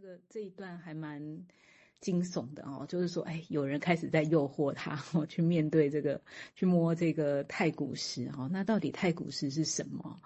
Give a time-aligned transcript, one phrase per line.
[0.00, 1.20] 这个这一段还蛮
[2.00, 6.22] 惊悚的哦，就是说，哎，有人开始在诱惑他哦，去面对这个，
[6.54, 8.48] 去摸这个太古石哦。
[8.50, 10.18] 那到底太古石是什么？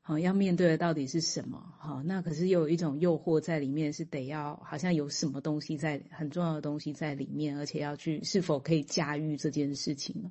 [0.00, 1.62] 好，要面对的到底是什么？
[1.78, 10.30] 好，那可是又有一种诱惑在里面，是得要好像有什么东西在很重要的东西在里面，而且要去是否可以驾驭这件事情呢？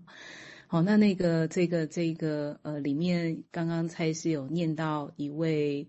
[0.65, 5.87] 好，那那个这个这个呃，里面刚刚蔡司有念到一位。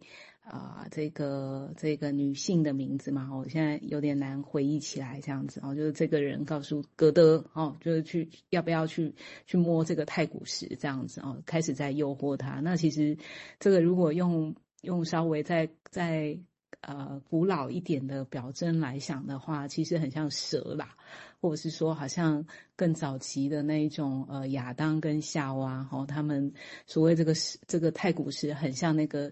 [0.51, 9.15] 啊、呃，这个这个女性的名字嘛，我现在有点难回忆起来，这样子哦，就是这个人告诉格德哦，就是去要不要去
[9.47, 12.61] 去摸这个太古石这样子哦，开始在诱惑他。
[12.61, 13.19] 那其实
[13.61, 16.39] 这个如果用用稍微再再
[16.81, 20.97] 呃古老一点的表征来想的话，其实很像蛇啦，
[21.43, 26.55] 或者是说好像更早期的那一种呃亚当跟夏娃哦，他们
[26.87, 29.31] 所谓这个石这个太古石很像那个。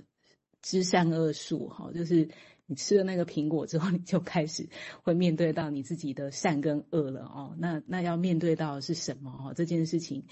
[0.67, 2.29] 知善恶树，哈，就是
[2.67, 4.69] 你吃了那个苹果之后，你就开始
[5.05, 7.55] 会面对到你自己的善跟恶了哦。
[7.57, 9.31] 那那要面对到是什么？
[9.31, 10.25] 哈，这件事情，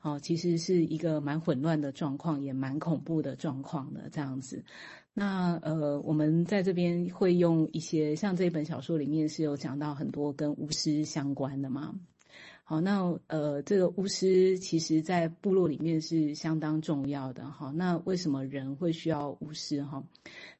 [0.00, 4.64] 哦，其实是一个蛮混乱的状况，也蛮恐怖的状况的这样子。
[5.12, 11.94] 那呃，我们在这边会用一些，像这本小说里面是有讲到很多跟巫师相关的嘛。
[12.64, 17.70] 好，那呃，这个巫师其实，在部落里面是相当重要的哈。
[17.72, 20.04] 那为什么人会需要巫师哈？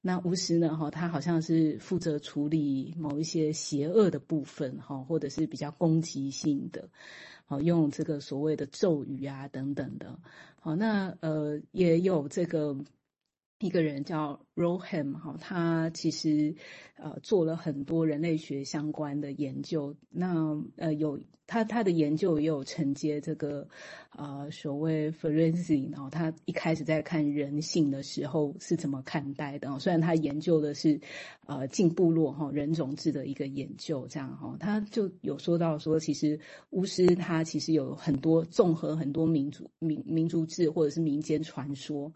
[0.00, 6.89] 那巫师呢哈，他好像是负责处理某一些邪恶的部分哈，或者是比较攻击性的，
[7.47, 10.19] 好，用这个所谓的咒语啊等等的。
[10.61, 12.77] 好，那呃，也有这个。
[13.59, 16.55] 一个人叫 Roham 哈，他其实
[16.97, 19.94] 呃做了很多人类学相关的研究。
[20.11, 23.67] 那呃有他他的研究也有承接这个
[24.17, 29.78] 呃所谓 forensic，然后他一开始在看人性的时候是怎么看待的。
[29.78, 31.00] 虽然他研究的是
[31.47, 36.39] 呃进部落哈人种制的一个研究这样哈，他就有说到说其实
[36.70, 42.12] 巫师他其实有很多综合很多民族民民族志或者是民间传说。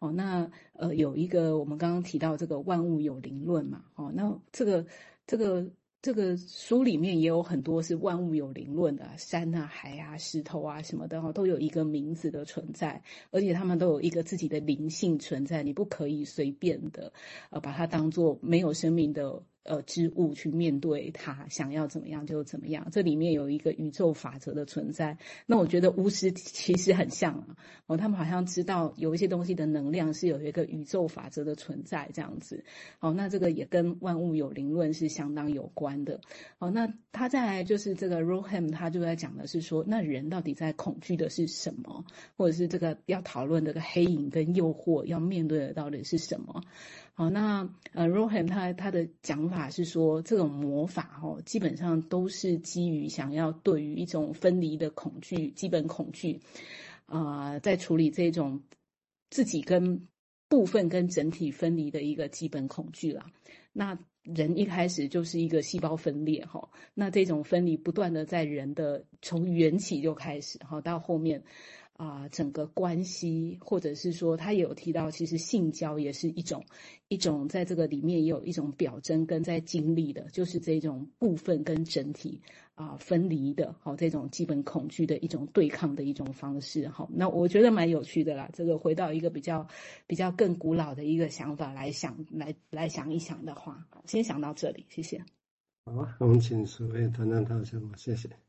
[0.00, 4.84] 哦，那呃，有一个我们刚刚提到这个万物有灵论嘛，哦，那这个
[5.26, 5.66] 这个
[6.02, 17.12] 这个书里面也有很多是万物有灵论的，山啊、海啊、石头啊什么的哈，都有一个名字的存在，而且他们都有一个自己的灵性存在，你不可以随便的
[17.50, 19.42] 呃把它当做没有生命的。
[19.68, 22.88] 呃，之物去面对它，想要怎么样就怎么样。
[22.90, 25.18] 这里面有一个宇宙法则的存在。
[25.44, 27.56] 那我觉得巫师其实很像啊，
[27.86, 32.64] 哦，他们好像知道有一些东西的能量是有一个宇宙法则的存在这样子。
[33.00, 36.22] 哦，那这个也跟万物有灵论是相当有关的。
[36.58, 42.06] 哦，那他在就是这个 Roham 他就在讲的是说，那人到底在恐惧的是什么，
[42.38, 46.62] 或者是这个要讨论这个黑影跟诱惑要面对的到底是什么？
[47.18, 56.40] 好，那呃，Roham 他他的讲法是说，这种魔法哦，基本上都是基于想要对于一种分离的恐惧，基本恐惧，
[57.06, 58.62] 啊、在处理这种
[59.30, 60.06] 自己跟
[60.48, 63.26] 部分跟整体分离的一个基本恐惧啦。
[63.72, 71.42] 那人一开始就是一个细胞分裂哈，那这种分离不断的在人的从缘起就开始哈，到后面。
[71.98, 76.64] 啊、整个关系，或者是说，他有提到，其实性交也是一种
[77.08, 82.40] 一种，在这个里面也有一种表征跟在经历的，就是这种部分跟整体
[82.76, 88.48] 啊、分离的，好、哦，这种基本恐惧的一种对抗的一种方式，好、那我觉得蛮有趣的啦。
[88.52, 89.66] 这个回到一个比较
[90.06, 95.20] 比较更古老的一个想法来想，来来想一想的话，先想到这里，谢谢。
[95.84, 98.47] 好啊，我们请诸位谈谈他什么，谢谢。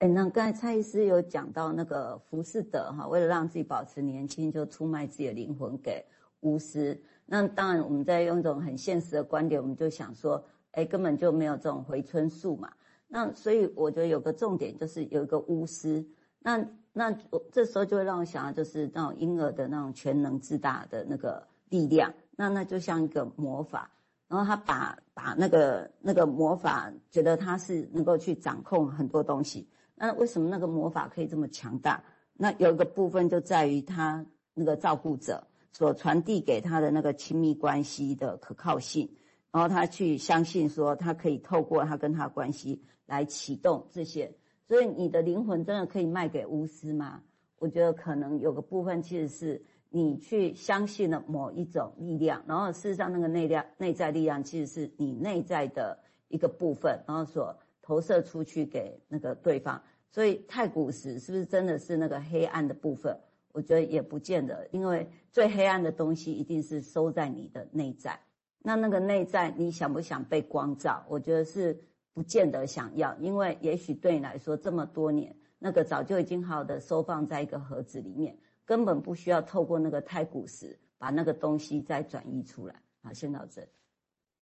[0.00, 6.02] 哎，那刚才蔡医师有讲到那个浮士德哈，为了让自己保持年轻，就出卖自己的灵魂给
[6.40, 6.98] 巫师。
[7.26, 12.72] 那当然，我们在用一种很现实的观点，我们就想说，哎，根本就没有这种回春术嘛。
[13.08, 16.02] 那所以我觉得有个重点就是有一个巫师。
[16.38, 22.10] 那那我这时候就会让我想到，就是那种婴儿的那种全能自大的那个力量。
[22.36, 23.90] 那那就像一个魔法，
[24.28, 29.68] 然后他把把那个那个魔法，觉得他是能够去掌控很多东西。
[30.02, 32.02] 那为什么那个魔法可以这么强大？
[32.32, 34.24] 那有一个部分就在于他
[34.54, 39.06] 那个照顾者所传递给他的那个亲密关系的可靠性，
[39.52, 44.34] 然后他去相信说他可以透过他跟他关系来启动这些。
[44.66, 47.20] 所以你的灵魂真的可以卖给巫师吗？
[47.58, 55.98] 我觉得可能有个部分其实是你去相信了某一种力量，然后事实上那个内量内在力量其实是你内在的
[56.28, 57.54] 一个部分，然后所
[57.90, 59.82] 投射出去给那个对方。
[60.12, 63.18] 所以太古石是不是真的是那个黑暗的部分？
[63.50, 68.20] 我觉得也不见得，因为最黑暗的东西一定是收在你的内在。
[68.60, 71.04] 那那个内在你想不想被光照？
[71.08, 71.76] 我觉得是
[72.12, 82.76] 不见得想要，因为也许对你来说这么多年，那个早就已经好的收放在一个盒子里面，根本不需要透过那个太古石把那个东西再转移出来。
[83.02, 83.66] 好，先到这。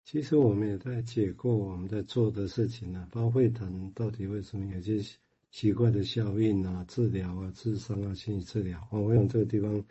[0.03, 4.99] 其实我们也在解构我们在做的事情呢、啊，包括会谈到底为什么有些
[5.51, 8.99] 奇怪的效应啊、治疗啊、咨商啊、心理治疗啊。
[8.99, 9.83] 我想这个地方，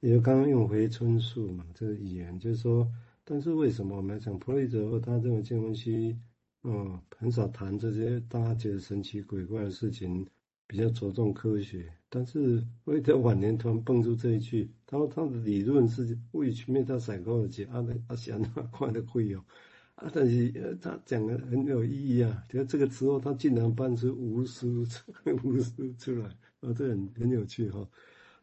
[0.00, 2.88] 也刚刚用回春术嘛，这个语言就是说，
[3.24, 6.16] 但是为什么我们讲弗洛伊德他认为这东西，
[6.62, 10.26] 嗯，很少谈这些大家觉得神奇鬼怪的事情，
[10.66, 11.92] 比较着重科学。
[12.08, 19.44] 但是魏德晚年突然蹦出这一句，他说他的理论是为去面他采购的解，阿阿想那快的会有。
[19.96, 22.44] 啊，但是呃，他讲的很有意义啊。
[22.48, 24.84] 就这个时候，他竟然搬出无数
[25.44, 26.26] 无数出来，
[26.60, 27.88] 啊，这很很有趣哈。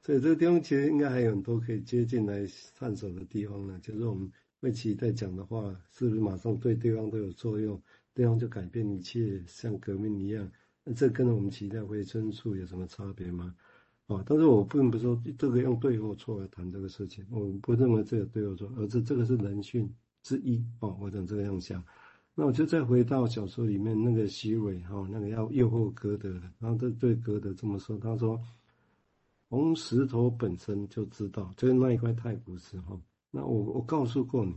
[0.01, 3.79] 所以这个地方其实应该还有很多可以接近来探索的地方呢。
[3.81, 4.31] 就是我们
[4.61, 7.81] 为期待讲的话，是不是马上对对方都有作用？
[8.13, 10.49] 对方就改变一切，像革命一样？
[10.95, 13.55] 这跟我们期待回春树有什么差别吗？
[14.07, 19.93] 啊，但是我并不是说这个用对或错来谈这个事情，我不认为这个对或错，而是这个是人性。
[20.23, 21.83] 之一哦，我怎这个样想？
[22.35, 28.39] 那我就再回到小说里面那个席伟哈，那个要诱惑歌德的，然后他对歌德这么说，他说
[29.49, 33.01] ：“从石头本身就知道，就是那一块太古石哈。
[33.31, 34.55] 那我我告诉过你，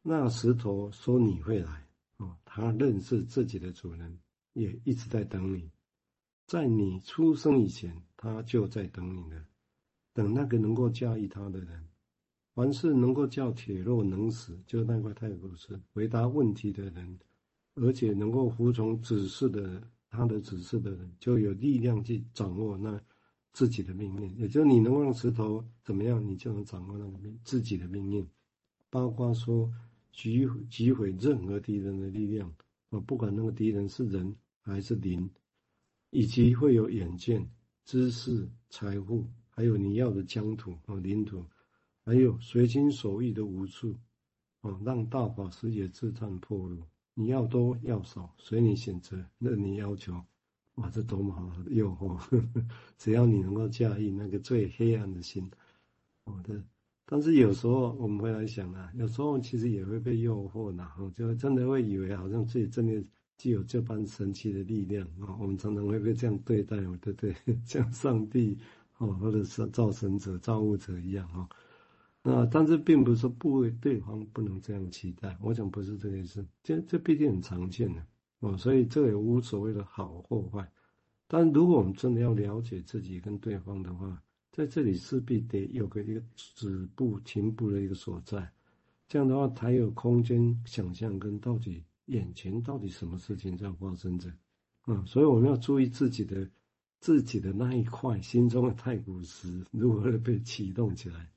[0.00, 4.18] 那石头说你会来哦，他认识自己的主人，
[4.52, 5.70] 也一直在等你，
[6.46, 9.44] 在你出生以前，他就在等你了，
[10.12, 11.86] 等那个能够驾驭他的人。”
[12.52, 17.18] 凡是能够叫铁若能死，就那块太古石回答问题的人，
[17.74, 23.00] 而且能够服从指示的，他的指示的人，就有力量去掌握那
[23.52, 24.36] 自己的命运。
[24.36, 28.28] 也就是你能够让石头怎么样，你就能掌握那个命自己的命运。
[28.90, 29.72] 包括说
[30.12, 32.52] 击击毁任何敌人的力量
[32.90, 35.30] 啊，不管那个敌人是人还是灵，
[36.10, 37.50] 以及会有远见、
[37.84, 41.44] 知识、财富，还有你要的疆土啊领土。
[42.04, 43.96] 还有随心所欲的无处，
[44.62, 46.82] 啊，让大法师也自叹破路。
[47.14, 50.24] 你要多要少，随你选择，任你要求。
[50.76, 52.16] 哇，这多么好的诱惑！
[52.16, 52.66] 呵呵，
[52.96, 55.48] 只要你能够驾驭那个最黑暗的心，
[56.24, 56.64] 我的。
[57.12, 63.02] 但是有时候我们会来想啊，有时候其实也会被诱惑的，哈，就真的会以为好像自己真的
[63.36, 65.34] 具有这般神奇的力量啊。
[65.40, 67.34] 我们常常会被这样对待，对不对？
[67.66, 68.56] 像上帝
[68.98, 71.48] 哦，或者是造神者、造物者一样啊。
[72.22, 76.46] 啊，但是并不是说不为对方不能这样期待，我想不是这个意思。
[76.62, 78.06] 这这毕竟很常见的
[78.38, 80.70] 哦，所以这也无所谓的好或坏。
[81.26, 84.22] 但如果我们真的要了解自己跟对方的话，
[84.52, 88.50] 在这里势必得有个一个止步停步的一个所在，
[89.08, 94.30] 这样的话才有空间想象跟到底眼前到底什么事情在发生着。
[94.82, 96.48] 啊，所以我们要注意自己的
[96.98, 101.30] 自己的那一块心中的太古石如何被启动起来。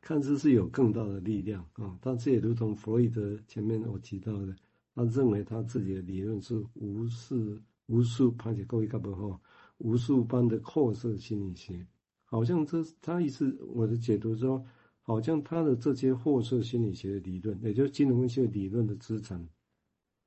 [0.00, 4.54] 看似是有更大的力量啊，但这也如同弗洛伊德前面我提到的，
[4.94, 9.40] 他认为他自己的理论是无数无数排解构一个不好，
[9.78, 11.86] 无数般的扩设心理学，
[12.34, 14.66] 好像这他意思我的解读说，
[15.02, 19.48] 好像他的这些扩设心理学的理论，也就是金融分析理论的资产，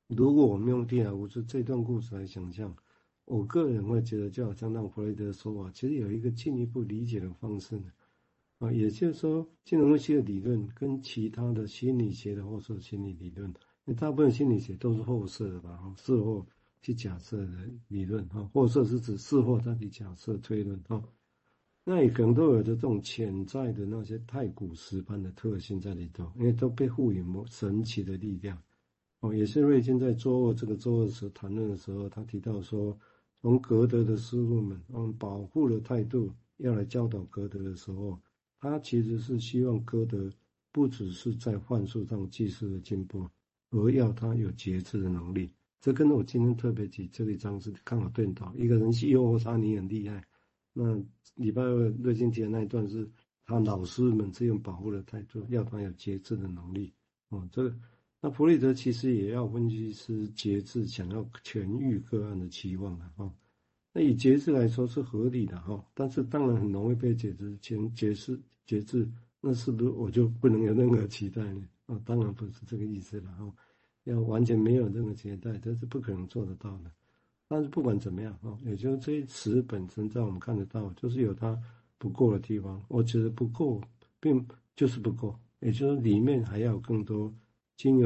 [0.07, 2.73] 如果我们用蒂尔乌斯这段故事来想象，
[3.25, 7.91] 我个人会觉得就好像让弗雷德说法，其实有一个进一步理解的方式呢。
[8.59, 15.75] 啊，也就是说，金融分析的理论跟其他的心理学的后设心理理论，那大部分心理学都是后设的吧？
[15.75, 16.47] 哈，事后
[16.81, 21.03] 去假设的理论，哈，后设是指事后再去假设推论，哈，
[21.89, 28.61] 那也可能都有着这种潜在的那些太古石般的特性在里头，因为都被赋予某神奇的力量。
[29.21, 32.99] 哦，也是瑞金在周二这个周二时谈论的时候，他提到说，
[33.41, 38.19] 从格德的师傅们用保护的态度要来教导格德的时候。
[38.59, 40.29] 他其实是希望歌德
[40.73, 43.25] 不只是在幻术上技术的进步，
[43.69, 45.53] 而要他有节制的能力。
[45.79, 48.53] 这跟我今天特别举这一章是刚好对到。
[48.57, 50.21] 一个人去诱惑他，你很厉害。
[50.79, 50.95] 那
[51.33, 53.09] 礼拜二瑞金提的那一段是
[53.43, 56.93] 他老师们是用保护的态度，要他有节制的能力。
[57.29, 57.75] 哦，这个
[58.21, 63.11] 那弗洛伊德其实也要分析师节制，想要痊愈个案的期望啊。
[63.15, 63.33] 哦
[63.93, 69.09] 那以节制来说是合理的哈，但是当然很容易被解释成节制节制，
[69.41, 71.67] 那是不是我就不能有任何期待呢？
[71.87, 73.51] 啊，当然不是这个意思了哈，
[74.03, 76.91] 要完全没有任何期待，这是不可能做得到的。
[77.47, 81.57] 但是不管怎么样啊，也就是这些词本身在我们看得到，就是有它
[81.97, 82.83] 不够的地方。
[82.87, 83.81] 我觉得不够，
[84.19, 87.33] 并就是不够，也就是里面还要更多
[87.77, 88.05] 精油